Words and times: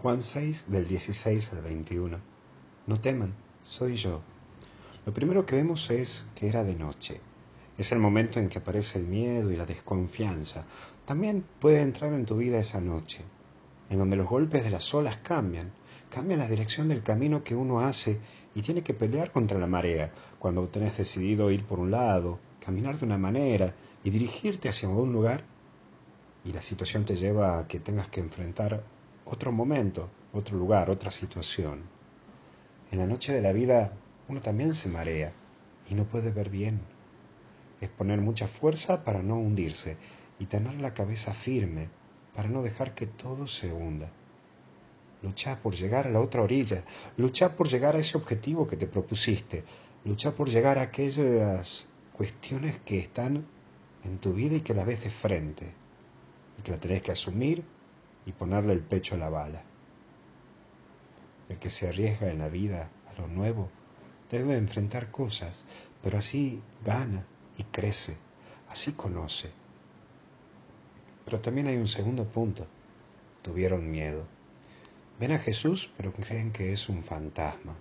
Juan 0.00 0.22
6 0.22 0.70
del 0.70 0.86
16 0.86 1.54
al 1.54 1.62
21. 1.62 2.18
No 2.86 3.00
teman, 3.00 3.34
soy 3.64 3.96
yo. 3.96 4.20
Lo 5.04 5.12
primero 5.12 5.44
que 5.44 5.56
vemos 5.56 5.90
es 5.90 6.28
que 6.36 6.46
era 6.46 6.62
de 6.62 6.76
noche. 6.76 7.20
Es 7.76 7.90
el 7.90 7.98
momento 7.98 8.38
en 8.38 8.48
que 8.48 8.60
aparece 8.60 9.00
el 9.00 9.08
miedo 9.08 9.50
y 9.50 9.56
la 9.56 9.66
desconfianza. 9.66 10.64
También 11.04 11.44
puede 11.58 11.80
entrar 11.80 12.12
en 12.12 12.26
tu 12.26 12.36
vida 12.36 12.60
esa 12.60 12.80
noche, 12.80 13.24
en 13.90 13.98
donde 13.98 14.14
los 14.14 14.28
golpes 14.28 14.62
de 14.62 14.70
las 14.70 14.94
olas 14.94 15.16
cambian, 15.16 15.72
cambian 16.10 16.38
la 16.38 16.48
dirección 16.48 16.88
del 16.88 17.02
camino 17.02 17.42
que 17.42 17.56
uno 17.56 17.80
hace 17.80 18.20
y 18.54 18.62
tiene 18.62 18.84
que 18.84 18.94
pelear 18.94 19.32
contra 19.32 19.58
la 19.58 19.66
marea, 19.66 20.12
cuando 20.38 20.68
tenés 20.68 20.96
decidido 20.96 21.50
ir 21.50 21.64
por 21.64 21.80
un 21.80 21.90
lado, 21.90 22.38
caminar 22.64 22.98
de 22.98 23.04
una 23.04 23.18
manera 23.18 23.74
y 24.04 24.10
dirigirte 24.10 24.68
hacia 24.68 24.88
un 24.88 25.12
lugar 25.12 25.42
y 26.44 26.52
la 26.52 26.62
situación 26.62 27.04
te 27.04 27.16
lleva 27.16 27.58
a 27.58 27.66
que 27.66 27.80
tengas 27.80 28.06
que 28.06 28.20
enfrentar 28.20 28.84
otro 29.30 29.52
momento, 29.52 30.08
otro 30.32 30.56
lugar, 30.56 30.88
otra 30.90 31.10
situación. 31.10 31.82
En 32.90 32.98
la 32.98 33.06
noche 33.06 33.32
de 33.32 33.42
la 33.42 33.52
vida 33.52 33.92
uno 34.28 34.40
también 34.40 34.74
se 34.74 34.88
marea 34.88 35.32
y 35.90 35.94
no 35.94 36.04
puede 36.04 36.30
ver 36.30 36.48
bien. 36.48 36.80
Es 37.80 37.88
poner 37.90 38.20
mucha 38.20 38.48
fuerza 38.48 39.04
para 39.04 39.22
no 39.22 39.38
hundirse 39.38 39.96
y 40.38 40.46
tener 40.46 40.80
la 40.80 40.94
cabeza 40.94 41.34
firme 41.34 41.88
para 42.34 42.48
no 42.48 42.62
dejar 42.62 42.94
que 42.94 43.06
todo 43.06 43.46
se 43.46 43.72
hunda. 43.72 44.10
Lucha 45.22 45.60
por 45.60 45.74
llegar 45.74 46.06
a 46.06 46.10
la 46.10 46.20
otra 46.20 46.42
orilla, 46.42 46.84
lucha 47.16 47.54
por 47.56 47.68
llegar 47.68 47.96
a 47.96 47.98
ese 47.98 48.16
objetivo 48.16 48.66
que 48.66 48.76
te 48.76 48.86
propusiste, 48.86 49.64
lucha 50.04 50.32
por 50.32 50.48
llegar 50.48 50.78
a 50.78 50.82
aquellas 50.82 51.88
cuestiones 52.12 52.78
que 52.84 52.98
están 52.98 53.46
en 54.04 54.18
tu 54.18 54.32
vida 54.32 54.56
y 54.56 54.60
que 54.60 54.74
la 54.74 54.84
ves 54.84 55.02
de 55.02 55.10
frente 55.10 55.74
y 56.58 56.62
que 56.62 56.70
la 56.70 56.78
tenés 56.78 57.02
que 57.02 57.12
asumir 57.12 57.64
y 58.28 58.32
ponerle 58.32 58.74
el 58.74 58.80
pecho 58.80 59.14
a 59.14 59.18
la 59.18 59.30
bala. 59.30 59.62
El 61.48 61.56
que 61.56 61.70
se 61.70 61.88
arriesga 61.88 62.30
en 62.30 62.38
la 62.38 62.50
vida 62.50 62.90
a 63.08 63.18
lo 63.18 63.26
nuevo 63.26 63.70
debe 64.30 64.58
enfrentar 64.58 65.10
cosas, 65.10 65.64
pero 66.02 66.18
así 66.18 66.62
gana 66.84 67.24
y 67.56 67.64
crece, 67.64 68.18
así 68.68 68.92
conoce. 68.92 69.50
Pero 71.24 71.40
también 71.40 71.68
hay 71.68 71.76
un 71.78 71.88
segundo 71.88 72.26
punto. 72.26 72.66
Tuvieron 73.40 73.90
miedo. 73.90 74.24
Ven 75.18 75.32
a 75.32 75.38
Jesús, 75.38 75.90
pero 75.96 76.12
creen 76.12 76.52
que 76.52 76.74
es 76.74 76.90
un 76.90 77.02
fantasma. 77.02 77.76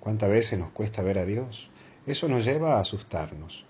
¿Cuántas 0.00 0.28
veces 0.28 0.58
nos 0.58 0.72
cuesta 0.72 1.02
ver 1.02 1.18
a 1.18 1.24
Dios? 1.24 1.70
Eso 2.04 2.28
nos 2.28 2.44
lleva 2.44 2.76
a 2.76 2.80
asustarnos. 2.80 3.64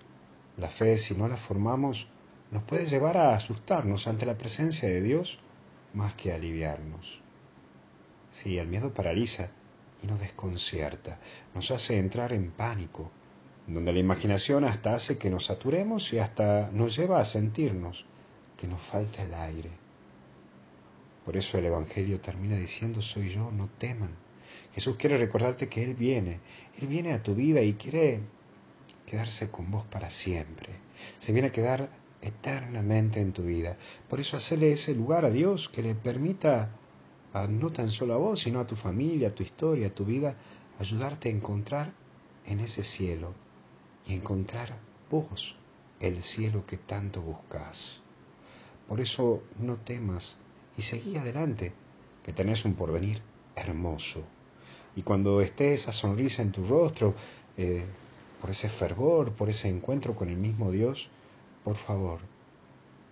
La 0.56 0.68
fe, 0.70 0.96
si 0.96 1.14
no 1.14 1.28
la 1.28 1.36
formamos, 1.36 2.08
nos 2.50 2.62
puede 2.62 2.86
llevar 2.86 3.18
a 3.18 3.34
asustarnos 3.34 4.08
ante 4.08 4.24
la 4.24 4.38
presencia 4.38 4.88
de 4.88 5.02
Dios 5.02 5.38
más 5.94 6.14
que 6.14 6.32
aliviarnos. 6.32 7.20
Sí, 8.30 8.58
el 8.58 8.68
miedo 8.68 8.92
paraliza 8.92 9.50
y 10.02 10.06
nos 10.06 10.20
desconcierta, 10.20 11.18
nos 11.54 11.70
hace 11.70 11.98
entrar 11.98 12.32
en 12.32 12.50
pánico, 12.50 13.10
donde 13.66 13.92
la 13.92 13.98
imaginación 13.98 14.64
hasta 14.64 14.94
hace 14.94 15.18
que 15.18 15.30
nos 15.30 15.46
saturemos 15.46 16.12
y 16.12 16.18
hasta 16.18 16.70
nos 16.72 16.96
lleva 16.96 17.20
a 17.20 17.24
sentirnos 17.24 18.06
que 18.56 18.66
nos 18.66 18.80
falta 18.80 19.22
el 19.22 19.34
aire. 19.34 19.70
Por 21.24 21.36
eso 21.36 21.58
el 21.58 21.66
Evangelio 21.66 22.20
termina 22.20 22.56
diciendo, 22.56 23.02
soy 23.02 23.28
yo, 23.28 23.50
no 23.50 23.68
teman. 23.78 24.16
Jesús 24.74 24.96
quiere 24.96 25.18
recordarte 25.18 25.68
que 25.68 25.84
Él 25.84 25.94
viene, 25.94 26.40
Él 26.80 26.88
viene 26.88 27.12
a 27.12 27.22
tu 27.22 27.34
vida 27.34 27.60
y 27.60 27.74
quiere 27.74 28.20
quedarse 29.04 29.50
con 29.50 29.70
vos 29.70 29.84
para 29.84 30.10
siempre. 30.10 30.70
Se 31.18 31.32
viene 31.32 31.48
a 31.48 31.52
quedar 31.52 31.90
eternamente 32.22 33.20
en 33.20 33.32
tu 33.32 33.42
vida. 33.42 33.76
Por 34.08 34.20
eso 34.20 34.36
hacerle 34.36 34.72
ese 34.72 34.94
lugar 34.94 35.24
a 35.24 35.30
Dios 35.30 35.68
que 35.68 35.82
le 35.82 35.94
permita, 35.94 36.70
no 37.48 37.70
tan 37.70 37.90
solo 37.90 38.14
a 38.14 38.18
vos, 38.18 38.40
sino 38.40 38.60
a 38.60 38.66
tu 38.66 38.76
familia, 38.76 39.28
a 39.28 39.34
tu 39.34 39.42
historia, 39.42 39.88
a 39.88 39.94
tu 39.94 40.04
vida, 40.04 40.36
ayudarte 40.78 41.28
a 41.28 41.32
encontrar 41.32 41.92
en 42.46 42.60
ese 42.60 42.82
cielo 42.82 43.34
y 44.06 44.14
encontrar 44.14 44.78
vos 45.10 45.56
el 46.00 46.22
cielo 46.22 46.64
que 46.66 46.78
tanto 46.78 47.20
buscas. 47.20 48.00
Por 48.88 49.00
eso 49.00 49.42
no 49.58 49.76
temas 49.76 50.38
y 50.76 50.82
seguí 50.82 51.16
adelante, 51.16 51.72
que 52.24 52.32
tenés 52.32 52.64
un 52.64 52.74
porvenir 52.74 53.20
hermoso. 53.54 54.22
Y 54.96 55.02
cuando 55.02 55.40
esté 55.40 55.74
esa 55.74 55.92
sonrisa 55.92 56.42
en 56.42 56.52
tu 56.52 56.64
rostro, 56.64 57.14
eh, 57.56 57.86
por 58.40 58.50
ese 58.50 58.68
fervor, 58.68 59.32
por 59.32 59.48
ese 59.48 59.68
encuentro 59.68 60.14
con 60.14 60.28
el 60.28 60.36
mismo 60.36 60.70
Dios, 60.70 61.10
por 61.68 61.76
favor, 61.76 62.20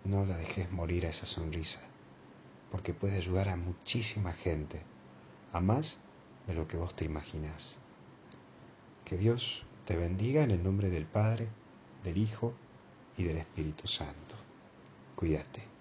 no 0.05 0.25
la 0.25 0.39
dejes 0.39 0.72
morir 0.72 1.05
a 1.05 1.11
esa 1.11 1.27
sonrisa, 1.27 1.83
porque 2.71 2.94
puede 2.94 3.19
ayudar 3.19 3.50
a 3.50 3.56
muchísima 3.56 4.33
gente, 4.33 4.81
a 5.53 5.61
más 5.61 5.99
de 6.47 6.55
lo 6.55 6.66
que 6.66 6.78
vos 6.78 6.97
te 6.97 7.05
imaginas. 7.05 7.77
Que 9.05 9.19
Dios 9.19 9.66
te 9.84 9.95
bendiga 9.95 10.43
en 10.43 10.53
el 10.53 10.65
nombre 10.65 10.89
del 10.89 11.05
Padre, 11.05 11.49
del 12.03 12.16
Hijo 12.16 12.55
y 13.19 13.25
del 13.25 13.37
Espíritu 13.37 13.89
Santo. 13.89 14.37
Cuídate. 15.16 15.76